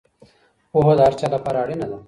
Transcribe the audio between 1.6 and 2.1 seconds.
اړینه ده.